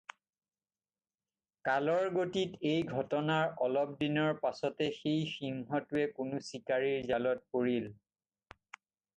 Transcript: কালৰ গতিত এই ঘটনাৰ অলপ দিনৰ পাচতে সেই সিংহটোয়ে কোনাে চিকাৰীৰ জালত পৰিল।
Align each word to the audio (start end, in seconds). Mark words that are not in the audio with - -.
কালৰ 1.67 2.07
গতিত 2.15 2.57
এই 2.69 2.79
ঘটনাৰ 2.95 3.53
অলপ 3.67 3.93
দিনৰ 4.01 4.33
পাচতে 4.47 4.89
সেই 4.97 5.21
সিংহটোয়ে 5.35 6.07
কোনাে 6.17 6.43
চিকাৰীৰ 6.49 6.99
জালত 7.13 7.47
পৰিল। 7.59 7.89